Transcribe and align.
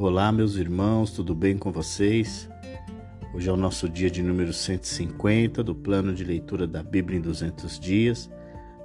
Olá, 0.00 0.30
meus 0.30 0.54
irmãos, 0.54 1.10
tudo 1.10 1.34
bem 1.34 1.58
com 1.58 1.72
vocês? 1.72 2.48
Hoje 3.34 3.48
é 3.48 3.52
o 3.52 3.56
nosso 3.56 3.88
dia 3.88 4.08
de 4.08 4.22
número 4.22 4.52
150 4.52 5.60
do 5.64 5.74
plano 5.74 6.14
de 6.14 6.22
leitura 6.22 6.68
da 6.68 6.84
Bíblia 6.84 7.18
em 7.18 7.20
200 7.20 7.80
dias. 7.80 8.30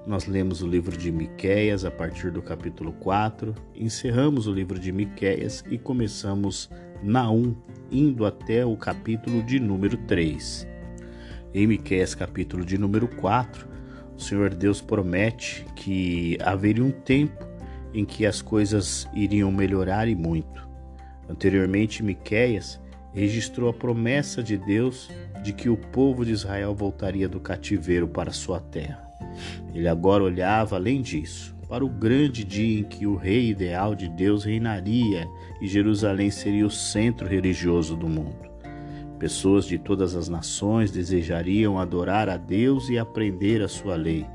Nós 0.07 0.25
lemos 0.25 0.63
o 0.63 0.67
livro 0.67 0.97
de 0.97 1.11
Miqueias 1.11 1.85
a 1.85 1.91
partir 1.91 2.31
do 2.31 2.41
capítulo 2.41 2.93
4, 2.93 3.53
encerramos 3.75 4.47
o 4.47 4.51
livro 4.51 4.79
de 4.79 4.91
Miqueias 4.91 5.63
e 5.69 5.77
começamos 5.77 6.67
Naum, 7.03 7.55
indo 7.91 8.25
até 8.25 8.65
o 8.65 8.75
capítulo 8.75 9.43
de 9.43 9.59
número 9.59 9.97
3. 10.07 10.67
Em 11.53 11.67
Miqueias 11.67 12.15
capítulo 12.15 12.65
de 12.65 12.75
número 12.75 13.07
4, 13.07 13.67
o 14.17 14.19
Senhor 14.19 14.51
Deus 14.51 14.81
promete 14.81 15.63
que 15.75 16.39
haveria 16.41 16.83
um 16.83 16.89
tempo 16.89 17.47
em 17.93 18.03
que 18.03 18.25
as 18.25 18.41
coisas 18.41 19.07
iriam 19.13 19.51
melhorar 19.51 20.07
e 20.07 20.15
muito. 20.15 20.72
Anteriormente, 21.29 22.03
Miqueias 22.03 22.79
registrou 23.13 23.69
a 23.69 23.73
promessa 23.73 24.41
de 24.41 24.57
Deus 24.57 25.09
de 25.43 25.53
que 25.53 25.69
o 25.69 25.77
povo 25.77 26.25
de 26.25 26.31
Israel 26.31 26.73
voltaria 26.73 27.29
do 27.29 27.39
cativeiro 27.39 28.07
para 28.07 28.31
sua 28.31 28.59
terra. 28.59 29.07
Ele 29.73 29.87
agora 29.87 30.23
olhava 30.23 30.75
além 30.75 31.01
disso, 31.01 31.55
para 31.67 31.85
o 31.85 31.89
grande 31.89 32.43
dia 32.43 32.81
em 32.81 32.83
que 32.83 33.07
o 33.07 33.15
rei 33.15 33.49
ideal 33.49 33.95
de 33.95 34.09
Deus 34.09 34.43
reinaria 34.43 35.27
e 35.61 35.67
Jerusalém 35.67 36.29
seria 36.29 36.65
o 36.65 36.71
centro 36.71 37.27
religioso 37.27 37.95
do 37.95 38.07
mundo. 38.07 38.51
Pessoas 39.17 39.65
de 39.65 39.77
todas 39.77 40.15
as 40.15 40.27
nações 40.27 40.91
desejariam 40.91 41.79
adorar 41.79 42.29
a 42.29 42.37
Deus 42.37 42.89
e 42.89 42.97
aprender 42.97 43.61
a 43.61 43.67
sua 43.67 43.95
lei, 43.95 44.25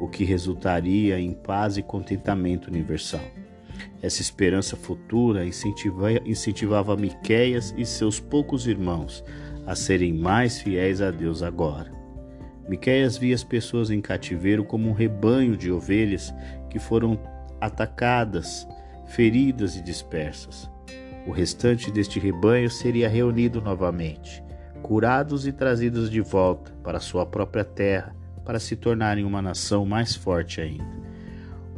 o 0.00 0.08
que 0.08 0.24
resultaria 0.24 1.18
em 1.18 1.32
paz 1.32 1.76
e 1.76 1.82
contentamento 1.82 2.68
universal. 2.68 3.24
Essa 4.02 4.20
esperança 4.20 4.76
futura 4.76 5.44
incentivava 5.44 6.96
Miqueias 6.96 7.74
e 7.76 7.84
seus 7.84 8.20
poucos 8.20 8.66
irmãos 8.66 9.24
a 9.66 9.74
serem 9.74 10.12
mais 10.12 10.60
fiéis 10.60 11.00
a 11.00 11.10
Deus 11.10 11.42
agora. 11.42 11.90
Miqueias 12.68 13.16
via 13.16 13.34
as 13.34 13.44
pessoas 13.44 13.90
em 13.90 14.00
cativeiro 14.00 14.64
como 14.64 14.88
um 14.88 14.92
rebanho 14.92 15.56
de 15.56 15.70
ovelhas 15.70 16.32
que 16.70 16.78
foram 16.78 17.18
atacadas, 17.60 18.66
feridas 19.06 19.76
e 19.76 19.82
dispersas. 19.82 20.70
O 21.26 21.32
restante 21.32 21.90
deste 21.90 22.20
rebanho 22.20 22.70
seria 22.70 23.08
reunido 23.08 23.60
novamente, 23.60 24.42
curados 24.82 25.46
e 25.46 25.52
trazidos 25.52 26.10
de 26.10 26.20
volta 26.20 26.72
para 26.82 27.00
sua 27.00 27.26
própria 27.26 27.64
terra, 27.64 28.14
para 28.44 28.60
se 28.60 28.76
tornarem 28.76 29.24
uma 29.24 29.42
nação 29.42 29.84
mais 29.84 30.14
forte 30.14 30.60
ainda. 30.60 31.05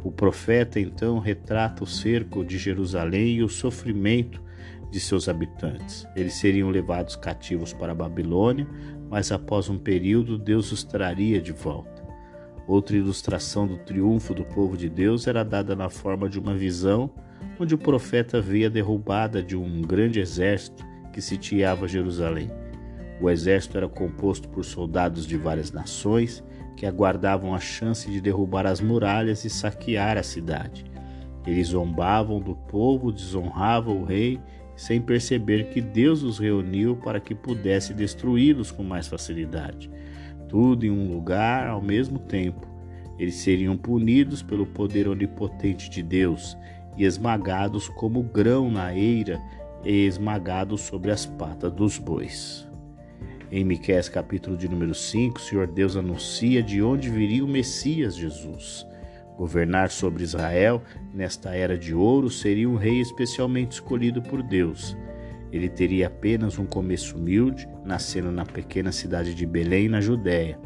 O 0.03 0.11
profeta 0.11 0.79
então 0.79 1.19
retrata 1.19 1.83
o 1.83 1.87
cerco 1.87 2.43
de 2.43 2.57
Jerusalém 2.57 3.35
e 3.35 3.43
o 3.43 3.49
sofrimento 3.49 4.41
de 4.89 4.99
seus 4.99 5.27
habitantes. 5.27 6.07
Eles 6.15 6.33
seriam 6.35 6.69
levados 6.69 7.15
cativos 7.15 7.73
para 7.73 7.91
a 7.91 7.95
Babilônia, 7.95 8.67
mas 9.09 9.31
após 9.31 9.69
um 9.69 9.77
período 9.77 10.37
Deus 10.37 10.71
os 10.71 10.83
traria 10.83 11.41
de 11.41 11.51
volta. 11.51 12.07
Outra 12.67 12.95
ilustração 12.95 13.67
do 13.67 13.77
triunfo 13.77 14.33
do 14.33 14.45
povo 14.45 14.77
de 14.77 14.89
Deus 14.89 15.27
era 15.27 15.43
dada 15.43 15.75
na 15.75 15.89
forma 15.89 16.29
de 16.29 16.39
uma 16.39 16.55
visão 16.55 17.09
onde 17.59 17.75
o 17.75 17.77
profeta 17.77 18.39
via 18.39 18.67
a 18.67 18.69
derrubada 18.69 19.43
de 19.43 19.55
um 19.55 19.81
grande 19.81 20.19
exército 20.19 20.85
que 21.11 21.21
sitiava 21.21 21.87
Jerusalém. 21.87 22.49
O 23.19 23.29
exército 23.29 23.77
era 23.77 23.89
composto 23.89 24.47
por 24.47 24.63
soldados 24.63 25.25
de 25.25 25.35
várias 25.35 25.71
nações 25.71 26.43
que 26.79 26.85
aguardavam 26.85 27.53
a 27.53 27.59
chance 27.59 28.09
de 28.09 28.21
derrubar 28.21 28.65
as 28.65 28.79
muralhas 28.79 29.43
e 29.43 29.49
saquear 29.49 30.17
a 30.17 30.23
cidade. 30.23 30.85
Eles 31.45 31.67
zombavam 31.67 32.39
do 32.39 32.55
povo, 32.55 33.11
desonravam 33.11 34.01
o 34.01 34.05
rei, 34.05 34.39
sem 34.77 35.01
perceber 35.01 35.71
que 35.71 35.81
Deus 35.81 36.23
os 36.23 36.39
reuniu 36.39 36.95
para 36.95 37.19
que 37.19 37.35
pudesse 37.35 37.93
destruí-los 37.93 38.71
com 38.71 38.81
mais 38.81 39.07
facilidade. 39.07 39.91
Tudo 40.47 40.85
em 40.85 40.89
um 40.89 41.11
lugar 41.11 41.67
ao 41.67 41.81
mesmo 41.81 42.17
tempo. 42.17 42.65
Eles 43.19 43.35
seriam 43.35 43.75
punidos 43.75 44.41
pelo 44.41 44.65
poder 44.65 45.05
onipotente 45.09 45.89
de 45.89 46.01
Deus 46.01 46.57
e 46.95 47.03
esmagados 47.03 47.89
como 47.89 48.23
grão 48.23 48.71
na 48.71 48.95
eira 48.95 49.37
e 49.83 50.05
esmagados 50.05 50.79
sobre 50.79 51.11
as 51.11 51.25
patas 51.25 51.73
dos 51.73 51.97
bois. 51.97 52.68
Em 53.51 53.63
Miqueias 53.63 54.07
capítulo 54.07 54.55
de 54.55 54.69
número 54.69 54.93
5, 54.93 55.39
o 55.39 55.41
Senhor 55.41 55.65
Deus 55.65 55.97
anuncia 55.97 56.61
de 56.61 56.83
onde 56.83 57.09
viria 57.09 57.43
o 57.43 57.47
Messias 57.47 58.15
Jesus. 58.15 58.85
Governar 59.35 59.89
sobre 59.89 60.21
Israel 60.21 60.83
nesta 61.11 61.55
era 61.55 61.75
de 61.75 61.91
ouro 61.95 62.29
seria 62.29 62.69
um 62.69 62.75
rei 62.75 63.01
especialmente 63.01 63.71
escolhido 63.71 64.21
por 64.21 64.43
Deus. 64.43 64.95
Ele 65.51 65.67
teria 65.67 66.05
apenas 66.05 66.59
um 66.59 66.65
começo 66.67 67.17
humilde, 67.17 67.67
nascendo 67.83 68.31
na 68.31 68.45
pequena 68.45 68.91
cidade 68.91 69.33
de 69.33 69.47
Belém, 69.47 69.89
na 69.89 69.99
Judéia. 69.99 70.59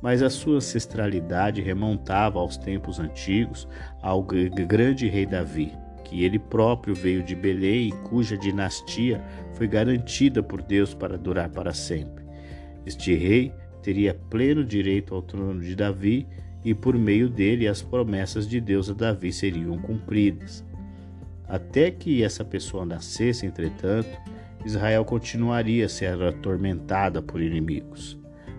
Mas 0.00 0.22
a 0.22 0.30
sua 0.30 0.58
ancestralidade 0.58 1.60
remontava 1.60 2.38
aos 2.38 2.56
tempos 2.56 3.00
antigos 3.00 3.66
ao 4.00 4.22
grande 4.22 5.08
rei 5.08 5.26
Davi, 5.26 5.76
que 6.04 6.22
ele 6.22 6.38
próprio 6.38 6.94
veio 6.94 7.24
de 7.24 7.34
Belém 7.34 7.88
e 7.88 7.92
cuja 8.08 8.38
dinastia 8.38 9.20
foi 9.54 9.66
garantida 9.66 10.44
por 10.44 10.62
Deus 10.62 10.94
para 10.94 11.18
durar 11.18 11.50
para 11.50 11.74
sempre. 11.74 12.19
Este 12.90 13.14
rei 13.14 13.52
teria 13.84 14.18
pleno 14.28 14.64
direito 14.64 15.14
ao 15.14 15.22
trono 15.22 15.60
de 15.60 15.76
Davi 15.76 16.26
e 16.64 16.74
por 16.74 16.98
meio 16.98 17.28
dele 17.30 17.68
as 17.68 17.80
promessas 17.80 18.48
de 18.48 18.60
Deus 18.60 18.90
a 18.90 18.94
Davi 18.94 19.32
seriam 19.32 19.78
cumpridas. 19.78 20.64
Até 21.46 21.92
que 21.92 22.24
essa 22.24 22.44
pessoa 22.44 22.84
nascesse, 22.84 23.46
entretanto, 23.46 24.10
Israel 24.64 25.04
continuaria 25.04 25.86
a 25.86 25.88
ser 25.88 26.20
atormentada 26.20 27.22
por 27.22 27.40
inimigos. 27.40 28.18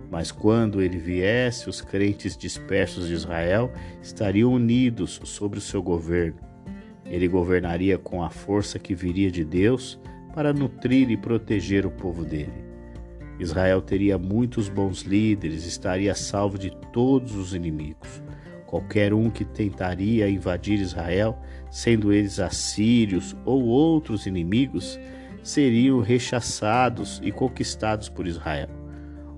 Mas 0.09 0.31
quando 0.31 0.81
ele 0.81 0.97
viesse, 0.97 1.69
os 1.69 1.81
crentes 1.81 2.37
dispersos 2.37 3.09
de 3.09 3.13
Israel 3.13 3.69
estariam 4.01 4.53
unidos 4.53 5.19
sobre 5.25 5.59
o 5.59 5.61
seu 5.61 5.83
governo 5.83 6.39
ele 7.05 7.27
governaria 7.27 7.97
com 7.97 8.23
a 8.23 8.29
força 8.29 8.79
que 8.79 8.95
viria 8.95 9.29
de 9.29 9.43
Deus 9.43 9.99
para 10.33 10.53
nutrir 10.53 11.11
e 11.11 11.17
proteger 11.17 11.85
o 11.85 11.91
povo 11.91 12.23
dele. 12.23 12.70
Israel 13.41 13.81
teria 13.81 14.17
muitos 14.17 14.69
bons 14.69 15.01
líderes, 15.01 15.65
estaria 15.65 16.13
salvo 16.13 16.57
de 16.57 16.69
todos 16.93 17.35
os 17.35 17.55
inimigos. 17.55 18.21
Qualquer 18.67 19.13
um 19.13 19.29
que 19.29 19.43
tentaria 19.43 20.29
invadir 20.29 20.79
Israel, 20.79 21.37
sendo 21.69 22.13
eles 22.13 22.39
assírios 22.39 23.35
ou 23.43 23.65
outros 23.65 24.25
inimigos, 24.25 24.99
seriam 25.43 25.99
rechaçados 25.99 27.19
e 27.23 27.31
conquistados 27.31 28.07
por 28.07 28.27
Israel. 28.27 28.69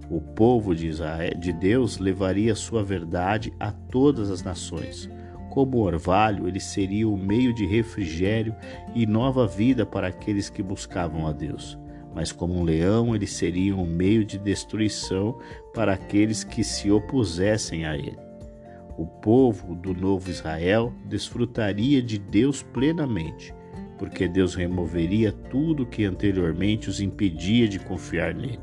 O 0.09 0.19
povo 0.19 0.75
de, 0.75 0.87
Israel, 0.87 1.33
de 1.39 1.53
Deus 1.53 1.97
levaria 1.97 2.53
sua 2.53 2.83
verdade 2.83 3.53
a 3.59 3.71
todas 3.71 4.29
as 4.29 4.43
nações. 4.43 5.09
Como 5.49 5.79
orvalho, 5.79 6.47
ele 6.47 6.59
seria 6.59 7.07
o 7.07 7.17
meio 7.17 7.53
de 7.53 7.65
refrigério 7.65 8.53
e 8.93 9.05
nova 9.05 9.47
vida 9.47 9.85
para 9.85 10.07
aqueles 10.07 10.49
que 10.49 10.61
buscavam 10.61 11.25
a 11.25 11.31
Deus. 11.31 11.77
Mas 12.13 12.31
como 12.31 12.53
um 12.53 12.63
leão, 12.63 13.16
ele 13.16 13.28
seria 13.28 13.75
um 13.75 13.85
meio 13.85 14.24
de 14.24 14.38
destruição 14.38 15.40
para 15.74 15.94
aqueles 15.94 16.44
que 16.44 16.63
se 16.63 16.91
opusessem 16.91 17.85
a 17.85 17.97
ele. 17.97 18.18
O 18.97 19.07
povo 19.07 19.74
do 19.74 19.94
novo 19.94 20.29
Israel 20.29 20.94
desfrutaria 21.06 22.01
de 22.01 22.19
Deus 22.19 22.62
plenamente, 22.62 23.53
porque 23.97 24.28
Deus 24.28 24.53
removeria 24.53 25.31
tudo 25.31 25.85
que 25.85 26.06
anteriormente 26.06 26.90
os 26.90 27.01
impedia 27.01 27.68
de 27.68 27.79
confiar 27.79 28.35
nele. 28.35 28.59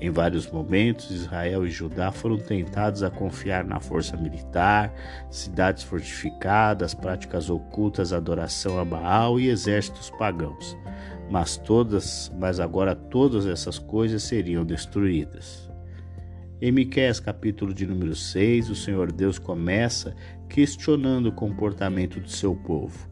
Em 0.00 0.08
vários 0.08 0.50
momentos, 0.50 1.10
Israel 1.10 1.66
e 1.66 1.70
Judá 1.70 2.10
foram 2.10 2.38
tentados 2.38 3.02
a 3.02 3.10
confiar 3.10 3.66
na 3.66 3.80
força 3.80 4.16
militar, 4.16 4.94
cidades 5.28 5.82
fortificadas, 5.82 6.94
práticas 6.94 7.50
ocultas, 7.50 8.10
adoração 8.10 8.78
a 8.78 8.84
Baal 8.84 9.38
e 9.38 9.50
exércitos 9.50 10.08
pagãos. 10.08 10.74
Mas 11.30 11.56
todas, 11.56 12.30
mas 12.38 12.58
agora 12.58 12.94
todas 12.94 13.46
essas 13.46 13.78
coisas 13.78 14.24
seriam 14.24 14.64
destruídas. 14.64 15.70
Em 16.60 16.72
Miqueias 16.72 17.20
capítulo 17.20 17.72
de 17.72 17.86
número 17.86 18.14
6, 18.14 18.68
o 18.68 18.74
Senhor 18.74 19.10
Deus 19.10 19.38
começa 19.38 20.14
questionando 20.48 21.26
o 21.26 21.32
comportamento 21.32 22.20
do 22.20 22.28
seu 22.28 22.54
povo. 22.54 23.08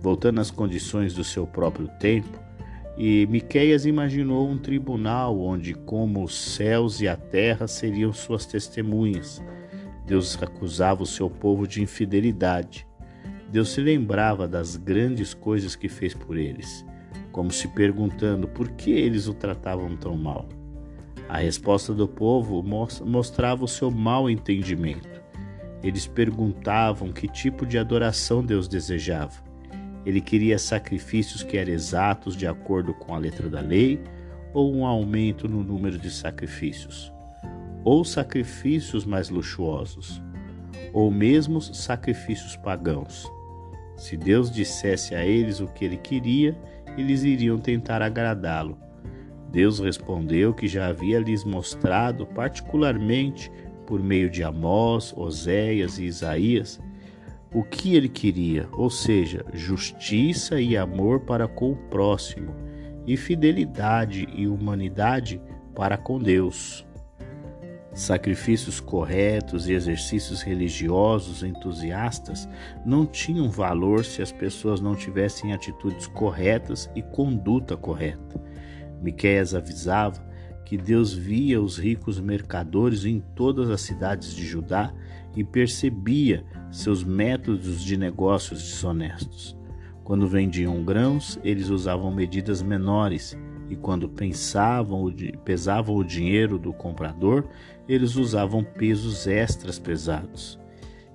Voltando 0.00 0.40
às 0.40 0.50
condições 0.50 1.14
do 1.14 1.24
seu 1.24 1.46
próprio 1.46 1.88
tempo, 1.98 2.38
e 2.96 3.26
Miqueias 3.26 3.86
imaginou 3.86 4.48
um 4.48 4.56
tribunal 4.56 5.38
onde, 5.40 5.74
como 5.74 6.22
os 6.22 6.34
céus 6.34 7.00
e 7.00 7.08
a 7.08 7.16
terra 7.16 7.66
seriam 7.66 8.12
suas 8.12 8.46
testemunhas, 8.46 9.42
Deus 10.06 10.40
acusava 10.40 11.02
o 11.02 11.06
seu 11.06 11.28
povo 11.28 11.66
de 11.66 11.82
infidelidade. 11.82 12.86
Deus 13.50 13.70
se 13.70 13.80
lembrava 13.80 14.46
das 14.46 14.76
grandes 14.76 15.34
coisas 15.34 15.74
que 15.74 15.88
fez 15.88 16.14
por 16.14 16.36
eles, 16.36 16.85
como 17.36 17.52
se 17.52 17.68
perguntando 17.68 18.48
por 18.48 18.70
que 18.70 18.90
eles 18.90 19.28
o 19.28 19.34
tratavam 19.34 19.94
tão 19.94 20.16
mal. 20.16 20.48
A 21.28 21.36
resposta 21.36 21.92
do 21.92 22.08
povo 22.08 22.64
mostrava 23.04 23.62
o 23.62 23.68
seu 23.68 23.90
mau 23.90 24.30
entendimento. 24.30 25.20
Eles 25.82 26.06
perguntavam 26.06 27.12
que 27.12 27.28
tipo 27.28 27.66
de 27.66 27.76
adoração 27.76 28.42
Deus 28.42 28.66
desejava 28.66 29.44
Ele 30.06 30.22
queria 30.22 30.58
sacrifícios 30.58 31.42
que 31.42 31.58
eram 31.58 31.74
exatos 31.74 32.34
de 32.34 32.46
acordo 32.46 32.94
com 32.94 33.14
a 33.14 33.18
letra 33.18 33.50
da 33.50 33.60
lei 33.60 34.02
ou 34.54 34.74
um 34.74 34.86
aumento 34.86 35.46
no 35.46 35.62
número 35.62 35.98
de 35.98 36.10
sacrifícios, 36.10 37.12
ou 37.84 38.02
sacrifícios 38.02 39.04
mais 39.04 39.28
luxuosos, 39.28 40.22
ou 40.90 41.10
mesmo 41.10 41.60
sacrifícios 41.60 42.56
pagãos. 42.56 43.30
Se 43.94 44.16
Deus 44.16 44.50
dissesse 44.50 45.14
a 45.14 45.22
eles 45.22 45.60
o 45.60 45.66
que 45.66 45.84
ele 45.84 45.98
queria, 45.98 46.56
eles 46.96 47.22
iriam 47.22 47.58
tentar 47.58 48.02
agradá-lo. 48.02 48.78
Deus 49.50 49.78
respondeu 49.78 50.52
que 50.52 50.68
já 50.68 50.88
havia 50.88 51.18
lhes 51.18 51.44
mostrado, 51.44 52.26
particularmente 52.26 53.50
por 53.86 54.02
meio 54.02 54.28
de 54.28 54.42
Amós, 54.42 55.14
Oséias 55.16 55.98
e 55.98 56.04
Isaías, 56.04 56.80
o 57.54 57.62
que 57.62 57.94
ele 57.94 58.08
queria, 58.08 58.68
ou 58.72 58.90
seja, 58.90 59.44
justiça 59.52 60.60
e 60.60 60.76
amor 60.76 61.20
para 61.20 61.48
com 61.48 61.72
o 61.72 61.76
próximo, 61.76 62.54
e 63.06 63.16
fidelidade 63.16 64.28
e 64.34 64.46
humanidade 64.46 65.40
para 65.74 65.96
com 65.96 66.18
Deus. 66.18 66.85
Sacrifícios 67.96 68.78
corretos 68.78 69.70
e 69.70 69.72
exercícios 69.72 70.42
religiosos 70.42 71.42
entusiastas 71.42 72.46
não 72.84 73.06
tinham 73.06 73.48
valor 73.48 74.04
se 74.04 74.20
as 74.20 74.30
pessoas 74.30 74.82
não 74.82 74.94
tivessem 74.94 75.54
atitudes 75.54 76.06
corretas 76.06 76.90
e 76.94 77.00
conduta 77.00 77.74
correta. 77.74 78.38
Miqueias 79.00 79.54
avisava 79.54 80.22
que 80.66 80.76
Deus 80.76 81.14
via 81.14 81.58
os 81.58 81.78
ricos 81.78 82.20
mercadores 82.20 83.06
em 83.06 83.18
todas 83.34 83.70
as 83.70 83.80
cidades 83.80 84.34
de 84.34 84.44
Judá 84.44 84.92
e 85.34 85.42
percebia 85.42 86.44
seus 86.70 87.02
métodos 87.02 87.82
de 87.82 87.96
negócios 87.96 88.62
desonestos. 88.62 89.56
Quando 90.04 90.28
vendiam 90.28 90.84
grãos, 90.84 91.40
eles 91.42 91.70
usavam 91.70 92.14
medidas 92.14 92.60
menores 92.60 93.38
e 93.68 93.76
quando 93.76 94.08
pensavam, 94.08 95.12
pesavam 95.44 95.96
o 95.96 96.04
dinheiro 96.04 96.58
do 96.58 96.72
comprador, 96.72 97.48
eles 97.88 98.16
usavam 98.16 98.62
pesos 98.62 99.26
extras 99.26 99.78
pesados. 99.78 100.58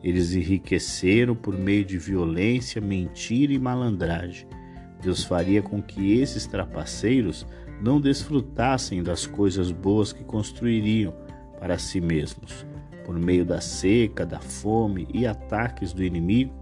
Eles 0.04 0.34
enriqueceram 0.34 1.36
por 1.36 1.58
meio 1.58 1.86
de 1.86 1.98
violência, 1.98 2.82
mentira 2.82 3.54
e 3.54 3.60
malandragem. 3.60 4.48
Deus 5.02 5.24
faria 5.24 5.62
com 5.62 5.82
que 5.82 6.20
esses 6.20 6.46
trapaceiros 6.46 7.46
não 7.82 8.00
desfrutassem 8.02 9.02
das 9.02 9.26
coisas 9.26 9.72
boas 9.72 10.12
que 10.12 10.24
construiriam 10.24 11.14
para 11.60 11.78
si 11.78 12.02
mesmos. 12.02 12.66
Por 13.06 13.18
meio 13.18 13.46
da 13.46 13.62
seca, 13.62 14.26
da 14.26 14.40
fome 14.40 15.08
e 15.14 15.26
ataques 15.26 15.94
do 15.94 16.04
inimigo, 16.04 16.54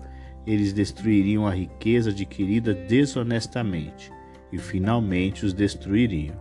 eles 0.45 0.73
destruiriam 0.73 1.45
a 1.45 1.51
riqueza 1.51 2.11
adquirida 2.11 2.73
desonestamente 2.73 4.11
e 4.51 4.57
finalmente 4.57 5.45
os 5.45 5.53
destruiriam. 5.53 6.35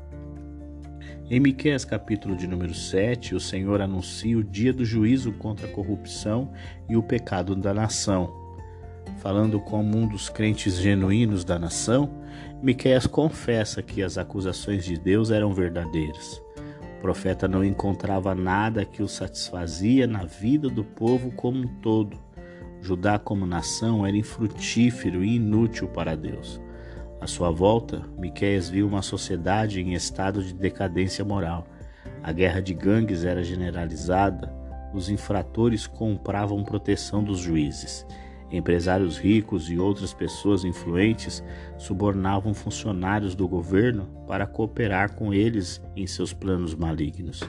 Em 1.30 1.38
Miqueias 1.38 1.84
capítulo 1.84 2.34
de 2.34 2.46
número 2.46 2.72
7, 2.72 3.34
o 3.34 3.40
Senhor 3.40 3.82
anuncia 3.82 4.38
o 4.38 4.42
dia 4.42 4.72
do 4.72 4.82
juízo 4.82 5.32
contra 5.32 5.66
a 5.66 5.70
corrupção 5.70 6.50
e 6.88 6.96
o 6.96 7.02
pecado 7.02 7.54
da 7.54 7.74
nação. 7.74 8.32
Falando 9.18 9.60
como 9.60 9.96
um 9.96 10.06
dos 10.06 10.30
crentes 10.30 10.78
genuínos 10.78 11.44
da 11.44 11.58
nação, 11.58 12.10
Miqueias 12.62 13.06
confessa 13.06 13.82
que 13.82 14.02
as 14.02 14.16
acusações 14.16 14.84
de 14.84 14.98
Deus 14.98 15.30
eram 15.30 15.52
verdadeiras. 15.52 16.40
O 16.98 17.00
profeta 17.02 17.46
não 17.46 17.62
encontrava 17.62 18.34
nada 18.34 18.84
que 18.84 19.02
o 19.02 19.08
satisfazia 19.08 20.06
na 20.06 20.24
vida 20.24 20.68
do 20.68 20.82
povo 20.82 21.30
como 21.32 21.58
um 21.58 21.68
todo. 21.80 22.18
Judá 22.80 23.18
como 23.18 23.44
nação 23.44 24.06
era 24.06 24.16
infrutífero 24.16 25.22
e 25.22 25.36
inútil 25.36 25.88
para 25.88 26.16
Deus. 26.16 26.60
À 27.20 27.26
sua 27.26 27.50
volta, 27.50 28.02
Miqueias 28.16 28.68
viu 28.68 28.86
uma 28.86 29.02
sociedade 29.02 29.80
em 29.80 29.94
estado 29.94 30.42
de 30.42 30.54
decadência 30.54 31.24
moral. 31.24 31.66
A 32.22 32.32
guerra 32.32 32.60
de 32.60 32.72
gangues 32.72 33.24
era 33.24 33.42
generalizada, 33.42 34.52
os 34.94 35.10
infratores 35.10 35.86
compravam 35.86 36.62
proteção 36.64 37.22
dos 37.22 37.40
juízes. 37.40 38.06
Empresários 38.50 39.18
ricos 39.18 39.70
e 39.70 39.78
outras 39.78 40.14
pessoas 40.14 40.64
influentes 40.64 41.44
subornavam 41.76 42.54
funcionários 42.54 43.34
do 43.34 43.46
governo 43.46 44.08
para 44.26 44.46
cooperar 44.46 45.14
com 45.14 45.34
eles 45.34 45.82
em 45.94 46.06
seus 46.06 46.32
planos 46.32 46.74
malignos. 46.74 47.42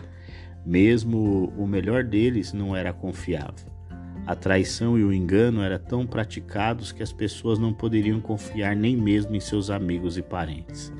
Mesmo 0.66 1.54
o 1.58 1.66
melhor 1.66 2.04
deles 2.04 2.52
não 2.52 2.76
era 2.76 2.92
confiável. 2.92 3.79
A 4.30 4.36
traição 4.36 4.96
e 4.96 5.04
o 5.04 5.12
engano 5.12 5.64
eram 5.64 5.80
tão 5.80 6.06
praticados 6.06 6.92
que 6.92 7.02
as 7.02 7.12
pessoas 7.12 7.58
não 7.58 7.74
poderiam 7.74 8.22
confiar 8.22 8.76
nem 8.76 8.96
mesmo 8.96 9.36
em 9.36 9.40
seus 9.40 9.72
amigos 9.72 10.20
e 10.20 10.22
parentes. 10.22 10.94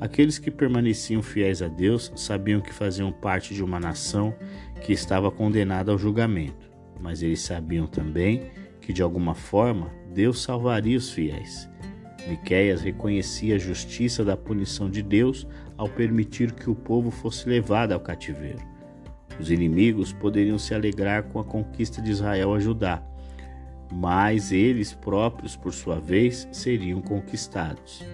Aqueles 0.00 0.40
que 0.40 0.50
permaneciam 0.50 1.22
fiéis 1.22 1.62
a 1.62 1.68
Deus 1.68 2.10
sabiam 2.16 2.60
que 2.60 2.74
faziam 2.74 3.12
parte 3.12 3.54
de 3.54 3.62
uma 3.62 3.78
nação 3.78 4.34
que 4.82 4.92
estava 4.92 5.30
condenada 5.30 5.92
ao 5.92 5.98
julgamento, 5.98 6.68
mas 7.00 7.22
eles 7.22 7.42
sabiam 7.42 7.86
também 7.86 8.50
que 8.80 8.92
de 8.92 9.02
alguma 9.02 9.36
forma 9.36 9.92
Deus 10.12 10.42
salvaria 10.42 10.98
os 10.98 11.12
fiéis. 11.12 11.70
Miqueias 12.28 12.82
reconhecia 12.82 13.54
a 13.54 13.58
justiça 13.58 14.24
da 14.24 14.36
punição 14.36 14.90
de 14.90 15.00
Deus 15.00 15.46
ao 15.76 15.88
permitir 15.88 16.50
que 16.50 16.68
o 16.68 16.74
povo 16.74 17.12
fosse 17.12 17.48
levado 17.48 17.92
ao 17.92 18.00
cativeiro. 18.00 18.77
Os 19.38 19.50
inimigos 19.50 20.12
poderiam 20.12 20.58
se 20.58 20.74
alegrar 20.74 21.24
com 21.24 21.38
a 21.38 21.44
conquista 21.44 22.02
de 22.02 22.10
Israel 22.10 22.54
a 22.54 22.58
Judá, 22.58 23.02
mas 23.92 24.52
eles 24.52 24.92
próprios, 24.92 25.56
por 25.56 25.72
sua 25.72 25.98
vez, 25.98 26.48
seriam 26.52 27.00
conquistados. 27.00 28.04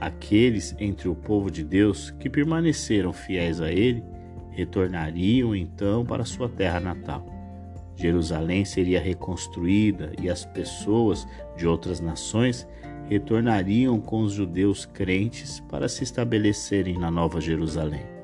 Aqueles 0.00 0.74
entre 0.78 1.08
o 1.08 1.14
povo 1.14 1.50
de 1.50 1.64
Deus 1.64 2.10
que 2.10 2.28
permaneceram 2.28 3.12
fiéis 3.12 3.60
a 3.60 3.70
ele 3.72 4.04
retornariam 4.50 5.54
então 5.54 6.04
para 6.04 6.24
sua 6.24 6.48
terra 6.48 6.80
natal. 6.80 7.24
Jerusalém 7.94 8.64
seria 8.64 9.00
reconstruída 9.00 10.12
e 10.20 10.28
as 10.28 10.44
pessoas 10.44 11.26
de 11.56 11.66
outras 11.66 12.00
nações 12.00 12.66
retornariam 13.08 14.00
com 14.00 14.22
os 14.22 14.32
judeus 14.32 14.84
crentes 14.84 15.60
para 15.60 15.88
se 15.88 16.04
estabelecerem 16.04 16.98
na 16.98 17.10
Nova 17.10 17.40
Jerusalém. 17.40 18.15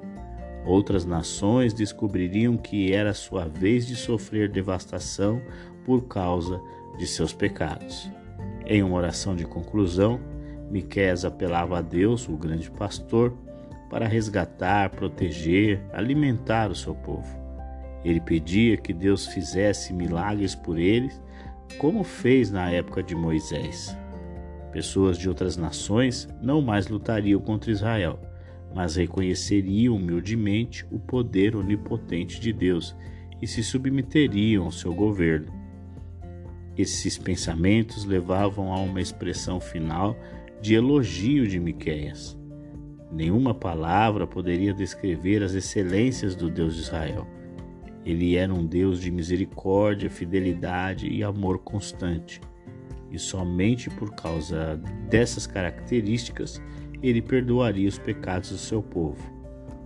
Outras 0.65 1.05
nações 1.05 1.75
descobririam 1.75 2.57
que 2.57 2.93
era 2.93 3.13
sua 3.13 3.47
vez 3.47 3.87
de 3.87 3.97
sofrer 3.97 4.49
devastação 4.49 5.43
por 5.85 6.03
causa 6.07 6.61
de 6.97 7.07
seus 7.07 7.33
pecados. 7.33 8.11
Em 8.65 8.83
uma 8.83 8.97
oração 8.97 9.35
de 9.35 9.45
conclusão, 9.45 10.21
Miqueias 10.71 11.25
apelava 11.25 11.79
a 11.79 11.83
Deus, 11.83 12.29
o 12.29 12.37
grande 12.37 12.71
pastor, 12.71 13.37
para 13.91 14.07
resgatar, 14.07 14.91
proteger, 14.91 15.83
alimentar 15.93 16.71
o 16.71 16.75
seu 16.75 16.95
povo. 16.95 17.43
Ele 18.05 18.21
pedia 18.21 18.77
que 18.77 18.93
Deus 18.93 19.27
fizesse 19.27 19.93
milagres 19.93 20.55
por 20.55 20.79
eles, 20.79 21.21
como 21.79 22.05
fez 22.05 22.51
na 22.51 22.71
época 22.71 23.03
de 23.03 23.15
Moisés. 23.15 23.97
Pessoas 24.71 25.19
de 25.19 25.29
outras 25.29 25.57
nações 25.57 26.29
não 26.41 26.63
mais 26.63 26.89
lutariam 26.89 27.41
contra 27.41 27.71
Israel 27.71 28.19
mas 28.75 28.97
reconheceriam 28.97 29.97
humildemente 29.97 30.87
o 30.91 30.99
poder 30.99 31.57
onipotente 31.57 32.41
de 32.41 32.53
Deus 32.53 32.97
e 33.41 33.47
se 33.47 33.63
submeteriam 33.63 34.65
ao 34.65 34.73
seu 34.73 34.95
governo. 34.95 35.53
Esses 36.77 37.19
pensamentos 37.19 38.05
levavam 38.05 38.73
a 38.73 38.79
uma 38.79 39.01
expressão 39.01 39.61
final 39.61 40.17
de 40.61 40.75
elogio 40.75 41.47
de 41.47 41.59
Miqueias. 41.59 42.39
Nenhuma 43.11 43.53
palavra 43.53 44.27
poderia 44.27 44.73
descrever 44.73 45.43
as 45.43 45.53
excelências 45.53 46.35
do 46.35 46.49
Deus 46.49 46.77
de 46.77 46.83
Israel. 46.83 47.27
Ele 48.07 48.37
era 48.37 48.53
um 48.53 48.65
Deus 48.65 49.01
de 49.01 49.11
misericórdia, 49.11 50.09
fidelidade 50.09 51.07
e 51.09 51.23
amor 51.23 51.59
constante. 51.59 52.41
E 53.11 53.19
somente 53.19 53.91
por 53.91 54.15
causa 54.15 54.81
dessas 55.11 55.47
características 55.47 56.63
ele 57.03 57.21
perdoaria 57.21 57.89
os 57.89 57.99
pecados 57.99 58.51
do 58.51 58.59
seu 58.59 58.83
povo. 58.83 59.23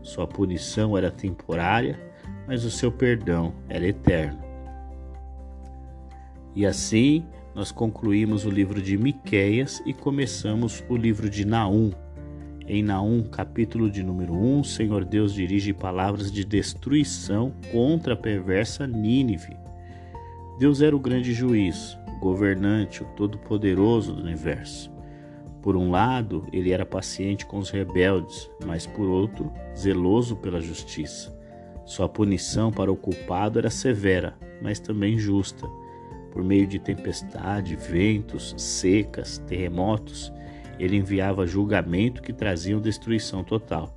Sua 0.02 0.26
punição 0.26 0.96
era 0.96 1.10
temporária, 1.10 1.98
mas 2.46 2.64
o 2.64 2.70
seu 2.70 2.92
perdão 2.92 3.54
era 3.68 3.86
eterno. 3.86 4.38
E 6.54 6.64
assim 6.64 7.24
nós 7.54 7.72
concluímos 7.72 8.44
o 8.44 8.50
livro 8.50 8.80
de 8.80 8.96
Miqueias 8.96 9.82
e 9.86 9.92
começamos 9.92 10.84
o 10.88 10.96
livro 10.96 11.28
de 11.28 11.44
Naum. 11.44 11.90
Em 12.68 12.82
Naum, 12.82 13.22
capítulo 13.22 13.90
de 13.90 14.02
número 14.02 14.34
1, 14.34 14.60
o 14.60 14.64
Senhor 14.64 15.04
Deus 15.04 15.32
dirige 15.32 15.72
palavras 15.72 16.30
de 16.30 16.44
destruição 16.44 17.52
contra 17.72 18.14
a 18.14 18.16
perversa 18.16 18.86
Nínive. 18.86 19.56
Deus 20.58 20.80
era 20.80 20.96
o 20.96 21.00
grande 21.00 21.32
juiz, 21.32 21.96
o 22.08 22.20
governante, 22.20 23.02
o 23.02 23.06
todo-poderoso 23.16 24.14
do 24.14 24.22
universo. 24.22 24.95
Por 25.66 25.76
um 25.76 25.90
lado, 25.90 26.46
ele 26.52 26.70
era 26.70 26.86
paciente 26.86 27.44
com 27.44 27.58
os 27.58 27.70
rebeldes, 27.70 28.48
mas 28.64 28.86
por 28.86 29.08
outro, 29.08 29.52
zeloso 29.76 30.36
pela 30.36 30.60
justiça. 30.60 31.36
Sua 31.84 32.08
punição 32.08 32.70
para 32.70 32.92
o 32.92 32.96
culpado 32.96 33.58
era 33.58 33.68
severa, 33.68 34.38
mas 34.62 34.78
também 34.78 35.18
justa. 35.18 35.66
Por 36.30 36.44
meio 36.44 36.68
de 36.68 36.78
tempestade, 36.78 37.74
ventos, 37.74 38.54
secas, 38.56 39.38
terremotos, 39.38 40.32
ele 40.78 40.98
enviava 40.98 41.48
julgamento 41.48 42.22
que 42.22 42.32
traziam 42.32 42.80
destruição 42.80 43.42
total. 43.42 43.92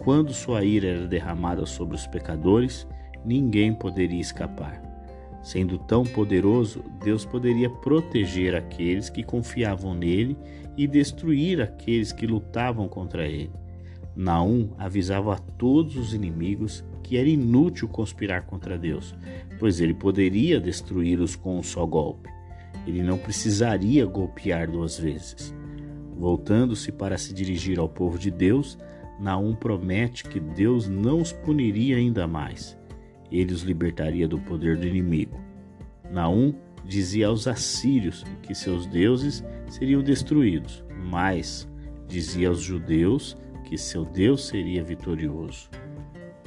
Quando 0.00 0.34
sua 0.34 0.64
ira 0.64 0.88
era 0.88 1.06
derramada 1.06 1.64
sobre 1.64 1.96
os 1.96 2.06
pecadores, 2.06 2.86
ninguém 3.24 3.72
poderia 3.72 4.20
escapar. 4.20 4.82
Sendo 5.44 5.76
tão 5.76 6.04
poderoso, 6.04 6.82
Deus 7.04 7.26
poderia 7.26 7.68
proteger 7.68 8.54
aqueles 8.54 9.10
que 9.10 9.22
confiavam 9.22 9.94
nele 9.94 10.38
e 10.74 10.86
destruir 10.86 11.60
aqueles 11.60 12.12
que 12.12 12.26
lutavam 12.26 12.88
contra 12.88 13.28
ele. 13.28 13.52
Naum 14.16 14.70
avisava 14.78 15.34
a 15.34 15.38
todos 15.38 15.98
os 15.98 16.14
inimigos 16.14 16.82
que 17.02 17.18
era 17.18 17.28
inútil 17.28 17.86
conspirar 17.86 18.46
contra 18.46 18.78
Deus, 18.78 19.14
pois 19.58 19.80
ele 19.80 19.92
poderia 19.92 20.58
destruí-los 20.58 21.36
com 21.36 21.58
um 21.58 21.62
só 21.62 21.84
golpe. 21.84 22.30
Ele 22.86 23.02
não 23.02 23.18
precisaria 23.18 24.06
golpear 24.06 24.70
duas 24.70 24.98
vezes. 24.98 25.54
Voltando-se 26.16 26.90
para 26.90 27.18
se 27.18 27.34
dirigir 27.34 27.78
ao 27.78 27.88
povo 27.88 28.18
de 28.18 28.30
Deus, 28.30 28.78
Naum 29.20 29.54
promete 29.54 30.24
que 30.24 30.40
Deus 30.40 30.88
não 30.88 31.20
os 31.20 31.32
puniria 31.32 31.98
ainda 31.98 32.26
mais. 32.26 32.78
Ele 33.30 33.52
os 33.52 33.62
libertaria 33.62 34.28
do 34.28 34.38
poder 34.38 34.76
do 34.76 34.86
inimigo. 34.86 35.40
Naum 36.10 36.54
dizia 36.84 37.28
aos 37.28 37.46
assírios 37.46 38.24
que 38.42 38.54
seus 38.54 38.86
deuses 38.86 39.44
seriam 39.68 40.02
destruídos, 40.02 40.84
mas 41.04 41.68
dizia 42.06 42.48
aos 42.48 42.60
judeus 42.60 43.36
que 43.64 43.78
seu 43.78 44.04
Deus 44.04 44.46
seria 44.46 44.84
vitorioso. 44.84 45.70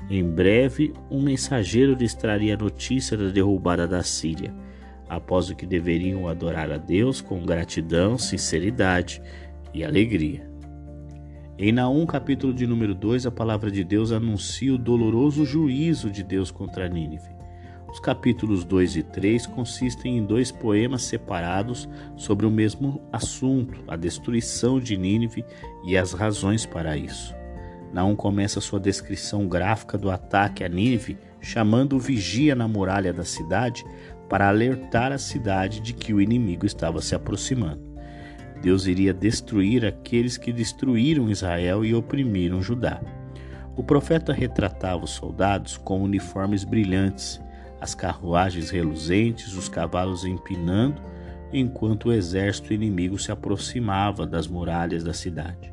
Em 0.10 0.24
breve, 0.24 0.94
um 1.12 1.22
mensageiro 1.22 1.94
lhes 1.94 2.14
traria 2.14 2.54
a 2.54 2.58
notícia 2.58 3.18
da 3.18 3.30
derrubada 3.30 3.86
da 3.86 4.04
Síria, 4.04 4.54
após 5.10 5.50
o 5.50 5.56
que 5.56 5.66
deveriam 5.66 6.28
adorar 6.28 6.72
a 6.72 6.78
Deus 6.78 7.20
com 7.20 7.46
gratidão, 7.46 8.18
sinceridade 8.18 9.22
e 9.74 9.84
alegria. 9.84 10.50
Em 11.60 11.72
Naum, 11.72 12.06
capítulo 12.06 12.54
de 12.54 12.68
número 12.68 12.94
2, 12.94 13.26
a 13.26 13.32
palavra 13.32 13.72
de 13.72 13.84
Deus 13.84 14.12
anuncia 14.12 14.72
o 14.76 14.78
doloroso 14.78 15.44
juízo 15.44 16.08
de 16.08 16.22
Deus 16.22 16.52
contra 16.52 16.88
Nínive. 16.88 17.36
Os 17.90 18.00
capítulos 18.00 18.64
2 18.64 18.98
e 18.98 19.02
3 19.02 19.48
consistem 19.48 20.20
em 20.20 20.24
dois 20.24 20.52
poemas 20.52 21.02
separados 21.02 21.90
sobre 22.16 22.46
o 22.46 22.52
mesmo 22.52 23.02
assunto, 23.12 23.84
a 23.88 23.96
destruição 23.96 24.80
de 24.80 24.96
Nínive 24.96 25.44
e 25.84 25.98
as 25.98 26.14
razões 26.14 26.64
para 26.64 26.96
isso. 26.96 27.34
Naum 27.92 28.16
começa 28.16 28.62
sua 28.62 28.80
descrição 28.80 29.48
gráfica 29.48 29.98
do 29.98 30.12
ataque 30.12 30.64
a 30.64 30.70
Nínive, 30.70 31.18
chamando 31.42 31.96
o 31.96 32.00
vigia 32.00 32.54
na 32.54 32.68
muralha 32.68 33.12
da 33.12 33.24
cidade 33.24 33.84
para 34.30 34.48
alertar 34.48 35.12
a 35.12 35.18
cidade 35.18 35.80
de 35.80 35.94
que 35.94 36.14
o 36.14 36.22
inimigo 36.22 36.68
estava 36.68 37.02
se 37.02 37.16
aproximando. 37.16 37.87
Deus 38.62 38.88
iria 38.88 39.14
destruir 39.14 39.86
aqueles 39.86 40.38
que 40.38 40.52
destruíram 40.52 41.30
Israel 41.30 41.86
e 41.86 41.94
oprimiram 41.94 42.62
Judá. 42.62 43.02
O 43.76 43.84
profeta 43.84 44.34
retratava 44.34 45.04
os 45.04 45.12
soldados 45.12 45.78
com 45.78 46.02
uniformes 46.02 46.64
brilhantes, 46.64 47.40
as 47.80 47.94
carruagens 47.94 48.72
reluzentes, 48.72 49.54
os 49.54 49.70
cavalos 49.70 50.26
empinando, 50.26 51.02
enquanto 51.54 52.06
o 52.06 52.14
exército 52.14 52.74
inimigo 52.74 53.20
se 53.20 53.32
aproximava 53.32 54.26
das 54.26 54.48
muralhas 54.48 55.04
da 55.04 55.14
cidade. 55.14 55.72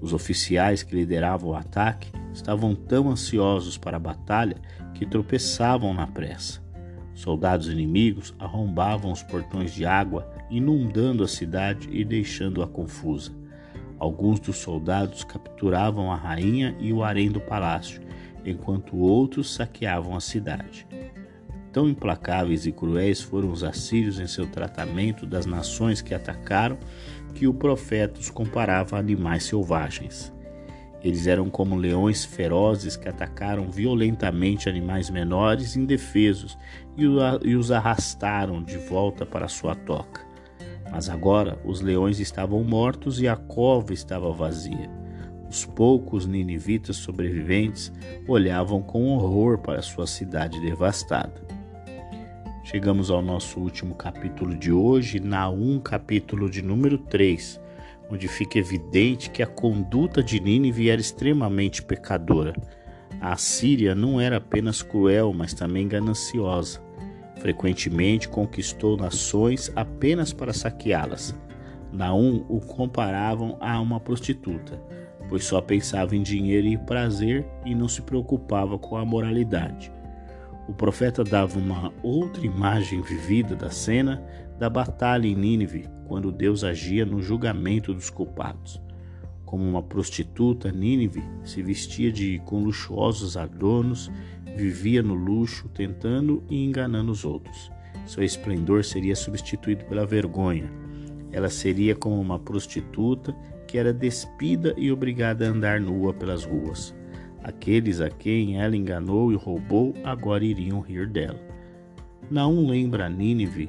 Os 0.00 0.12
oficiais 0.12 0.82
que 0.82 0.94
lideravam 0.94 1.50
o 1.50 1.54
ataque 1.54 2.10
estavam 2.32 2.74
tão 2.74 3.08
ansiosos 3.08 3.78
para 3.78 3.96
a 3.96 4.00
batalha 4.00 4.56
que 4.94 5.06
tropeçavam 5.06 5.94
na 5.94 6.06
pressa. 6.06 6.60
Soldados 7.14 7.68
inimigos 7.68 8.34
arrombavam 8.38 9.10
os 9.10 9.22
portões 9.22 9.72
de 9.72 9.84
água 9.84 10.28
inundando 10.50 11.22
a 11.22 11.28
cidade 11.28 11.88
e 11.90 12.04
deixando-a 12.04 12.66
confusa. 12.66 13.32
Alguns 13.98 14.38
dos 14.38 14.56
soldados 14.58 15.24
capturavam 15.24 16.12
a 16.12 16.16
rainha 16.16 16.76
e 16.78 16.92
o 16.92 17.02
harém 17.02 17.30
do 17.30 17.40
palácio, 17.40 18.00
enquanto 18.44 18.96
outros 18.96 19.54
saqueavam 19.54 20.14
a 20.14 20.20
cidade. 20.20 20.86
Tão 21.72 21.88
implacáveis 21.88 22.66
e 22.66 22.72
cruéis 22.72 23.20
foram 23.20 23.50
os 23.50 23.62
assírios 23.62 24.18
em 24.18 24.26
seu 24.26 24.46
tratamento 24.46 25.26
das 25.26 25.46
nações 25.46 26.00
que 26.00 26.14
atacaram, 26.14 26.78
que 27.34 27.46
o 27.46 27.54
profeta 27.54 28.18
os 28.18 28.30
comparava 28.30 28.96
a 28.96 28.98
animais 28.98 29.44
selvagens. 29.44 30.32
Eles 31.02 31.26
eram 31.26 31.48
como 31.48 31.76
leões 31.76 32.24
ferozes 32.24 32.96
que 32.96 33.08
atacaram 33.08 33.70
violentamente 33.70 34.68
animais 34.68 35.10
menores 35.10 35.76
indefesos 35.76 36.58
e 36.96 37.54
os 37.54 37.70
arrastaram 37.70 38.62
de 38.62 38.76
volta 38.78 39.24
para 39.24 39.46
sua 39.46 39.76
toca. 39.76 40.27
Mas 40.90 41.08
agora 41.08 41.58
os 41.64 41.80
leões 41.80 42.18
estavam 42.18 42.62
mortos 42.64 43.20
e 43.20 43.28
a 43.28 43.36
cova 43.36 43.92
estava 43.92 44.32
vazia. 44.32 44.90
Os 45.48 45.64
poucos 45.64 46.26
ninivitas 46.26 46.96
sobreviventes 46.96 47.92
olhavam 48.26 48.82
com 48.82 49.08
horror 49.08 49.58
para 49.58 49.80
sua 49.80 50.06
cidade 50.06 50.60
devastada. 50.60 51.42
Chegamos 52.64 53.10
ao 53.10 53.22
nosso 53.22 53.58
último 53.58 53.94
capítulo 53.94 54.54
de 54.54 54.70
hoje, 54.70 55.20
Naum, 55.20 55.80
capítulo 55.80 56.50
de 56.50 56.60
número 56.60 56.98
3, 56.98 57.58
onde 58.10 58.28
fica 58.28 58.58
evidente 58.58 59.30
que 59.30 59.42
a 59.42 59.46
conduta 59.46 60.22
de 60.22 60.38
Nínive 60.38 60.90
era 60.90 61.00
extremamente 61.00 61.82
pecadora. 61.82 62.52
A 63.20 63.36
Síria 63.36 63.94
não 63.94 64.20
era 64.20 64.36
apenas 64.36 64.82
cruel, 64.82 65.32
mas 65.32 65.54
também 65.54 65.88
gananciosa. 65.88 66.87
Frequentemente 67.38 68.28
conquistou 68.28 68.96
nações 68.96 69.72
apenas 69.76 70.32
para 70.32 70.52
saqueá-las. 70.52 71.34
Naum 71.92 72.44
o 72.48 72.60
comparavam 72.60 73.56
a 73.60 73.80
uma 73.80 74.00
prostituta, 74.00 74.80
pois 75.28 75.44
só 75.44 75.60
pensava 75.60 76.14
em 76.14 76.22
dinheiro 76.22 76.66
e 76.66 76.76
prazer 76.76 77.46
e 77.64 77.74
não 77.74 77.88
se 77.88 78.02
preocupava 78.02 78.78
com 78.78 78.96
a 78.96 79.04
moralidade. 79.04 79.92
O 80.68 80.74
profeta 80.74 81.24
dava 81.24 81.58
uma 81.58 81.92
outra 82.02 82.44
imagem 82.44 83.00
vivida 83.00 83.56
da 83.56 83.70
cena 83.70 84.22
da 84.58 84.68
batalha 84.68 85.26
em 85.26 85.34
Nínive, 85.34 85.88
quando 86.06 86.32
Deus 86.32 86.64
agia 86.64 87.06
no 87.06 87.22
julgamento 87.22 87.94
dos 87.94 88.10
culpados. 88.10 88.82
Como 89.46 89.64
uma 89.64 89.82
prostituta, 89.82 90.70
Nínive 90.70 91.22
se 91.42 91.62
vestia 91.62 92.12
de 92.12 92.38
com 92.44 92.60
luxuosos 92.62 93.34
adornos 93.34 94.10
vivia 94.56 95.02
no 95.02 95.14
luxo, 95.14 95.68
tentando 95.68 96.42
e 96.48 96.64
enganando 96.64 97.12
os 97.12 97.24
outros. 97.24 97.70
Seu 98.06 98.22
esplendor 98.22 98.84
seria 98.84 99.14
substituído 99.14 99.84
pela 99.84 100.06
vergonha. 100.06 100.70
Ela 101.30 101.50
seria 101.50 101.94
como 101.94 102.20
uma 102.20 102.38
prostituta 102.38 103.34
que 103.66 103.76
era 103.76 103.92
despida 103.92 104.74
e 104.78 104.90
obrigada 104.90 105.46
a 105.46 105.50
andar 105.50 105.80
nua 105.80 106.14
pelas 106.14 106.44
ruas. 106.44 106.94
Aqueles 107.44 108.00
a 108.00 108.08
quem 108.08 108.60
ela 108.60 108.76
enganou 108.76 109.30
e 109.30 109.36
roubou 109.36 109.94
agora 110.04 110.44
iriam 110.44 110.80
rir 110.80 111.06
dela. 111.06 111.38
Naum 112.30 112.68
lembra 112.68 113.06
a 113.06 113.10
Nínive 113.10 113.68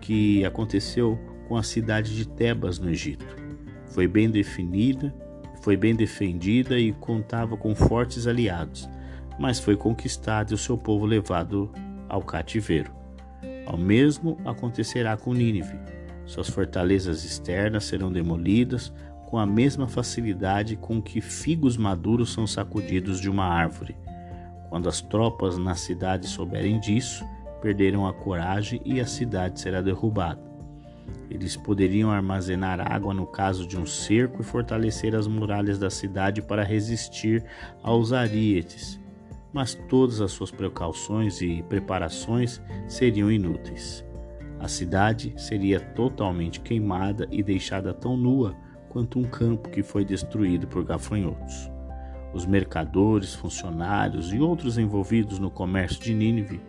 que 0.00 0.44
aconteceu 0.44 1.18
com 1.48 1.56
a 1.56 1.62
cidade 1.62 2.14
de 2.14 2.28
Tebas 2.28 2.78
no 2.78 2.90
Egito. 2.90 3.26
Foi 3.86 4.06
bem 4.06 4.30
definida, 4.30 5.12
foi 5.62 5.76
bem 5.76 5.94
defendida 5.94 6.78
e 6.78 6.92
contava 6.92 7.56
com 7.56 7.74
fortes 7.74 8.26
aliados 8.26 8.88
mas 9.40 9.58
foi 9.58 9.74
conquistado 9.74 10.50
e 10.50 10.54
o 10.54 10.58
seu 10.58 10.76
povo 10.76 11.06
levado 11.06 11.72
ao 12.10 12.20
cativeiro. 12.20 12.92
Ao 13.64 13.78
mesmo 13.78 14.36
acontecerá 14.44 15.16
com 15.16 15.32
Nínive. 15.32 15.80
Suas 16.26 16.50
fortalezas 16.50 17.24
externas 17.24 17.84
serão 17.84 18.12
demolidas 18.12 18.92
com 19.26 19.38
a 19.38 19.46
mesma 19.46 19.88
facilidade 19.88 20.76
com 20.76 21.00
que 21.00 21.22
figos 21.22 21.78
maduros 21.78 22.34
são 22.34 22.46
sacudidos 22.46 23.18
de 23.18 23.30
uma 23.30 23.46
árvore. 23.46 23.96
Quando 24.68 24.90
as 24.90 25.00
tropas 25.00 25.56
na 25.56 25.74
cidade 25.74 26.26
souberem 26.26 26.78
disso, 26.78 27.24
perderão 27.62 28.06
a 28.06 28.12
coragem 28.12 28.82
e 28.84 29.00
a 29.00 29.06
cidade 29.06 29.58
será 29.58 29.80
derrubada. 29.80 30.50
Eles 31.30 31.56
poderiam 31.56 32.10
armazenar 32.10 32.92
água 32.92 33.14
no 33.14 33.26
caso 33.26 33.66
de 33.66 33.78
um 33.78 33.86
cerco 33.86 34.42
e 34.42 34.44
fortalecer 34.44 35.14
as 35.14 35.26
muralhas 35.26 35.78
da 35.78 35.88
cidade 35.88 36.42
para 36.42 36.62
resistir 36.62 37.42
aos 37.82 38.12
arietes, 38.12 38.99
mas 39.52 39.74
todas 39.88 40.20
as 40.20 40.32
suas 40.32 40.50
precauções 40.50 41.40
e 41.40 41.62
preparações 41.68 42.60
seriam 42.86 43.30
inúteis. 43.30 44.04
A 44.58 44.68
cidade 44.68 45.32
seria 45.36 45.80
totalmente 45.80 46.60
queimada 46.60 47.26
e 47.30 47.42
deixada 47.42 47.94
tão 47.94 48.16
nua 48.16 48.54
quanto 48.90 49.18
um 49.18 49.24
campo 49.24 49.70
que 49.70 49.82
foi 49.82 50.04
destruído 50.04 50.66
por 50.66 50.84
gafanhotos. 50.84 51.70
Os 52.32 52.46
mercadores, 52.46 53.34
funcionários 53.34 54.32
e 54.32 54.38
outros 54.38 54.78
envolvidos 54.78 55.38
no 55.38 55.50
comércio 55.50 56.00
de 56.00 56.14
Nínive 56.14 56.60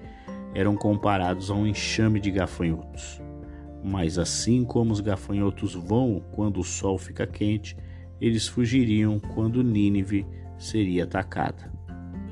eram 0.54 0.76
comparados 0.76 1.52
a 1.52 1.54
um 1.54 1.68
enxame 1.68 2.20
de 2.20 2.32
gafanhotos. 2.32 3.22
Mas 3.84 4.18
assim 4.18 4.64
como 4.64 4.92
os 4.92 5.00
gafanhotos 5.00 5.76
vão 5.76 6.24
quando 6.32 6.60
o 6.60 6.64
sol 6.64 6.98
fica 6.98 7.28
quente, 7.28 7.76
eles 8.20 8.48
fugiriam 8.48 9.20
quando 9.20 9.64
Nínive 9.64 10.26
seria 10.58 11.04
atacada. 11.04 11.72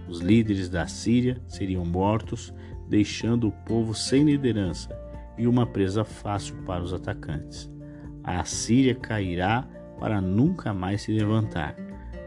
Os 0.10 0.22
líderes 0.22 0.68
da 0.68 0.88
Síria 0.88 1.40
seriam 1.48 1.86
mortos, 1.86 2.52
deixando 2.90 3.48
o 3.48 3.52
povo 3.52 3.94
sem 3.94 4.24
liderança, 4.24 4.90
e 5.38 5.48
uma 5.48 5.68
presa 5.68 6.04
fácil 6.04 6.56
para 6.66 6.84
os 6.84 6.92
atacantes. 6.92 7.70
A 8.24 8.44
Síria 8.44 8.96
cairá 8.96 9.70
para 10.00 10.20
nunca 10.20 10.74
mais 10.74 11.04
se 11.04 11.12
levantar. 11.12 11.76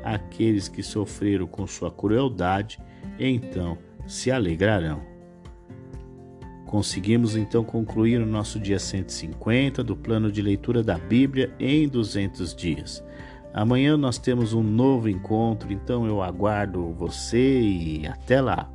Aqueles 0.04 0.68
que 0.68 0.82
sofreram 0.82 1.46
com 1.48 1.66
sua 1.66 1.90
crueldade, 1.90 2.78
então 3.18 3.76
se 4.06 4.30
alegrarão. 4.30 5.02
Conseguimos 6.66 7.36
então 7.36 7.64
concluir 7.64 8.20
o 8.20 8.26
nosso 8.26 8.60
dia 8.60 8.78
150 8.78 9.82
do 9.82 9.96
plano 9.96 10.30
de 10.30 10.40
leitura 10.40 10.84
da 10.84 10.96
Bíblia 10.96 11.52
em 11.58 11.88
200 11.88 12.54
dias. 12.54 13.04
Amanhã 13.52 13.96
nós 13.96 14.16
temos 14.16 14.54
um 14.54 14.62
novo 14.62 15.08
encontro, 15.08 15.70
então 15.72 16.06
eu 16.06 16.22
aguardo 16.22 16.92
você 16.94 17.60
e 17.60 18.06
até 18.06 18.40
lá. 18.40 18.71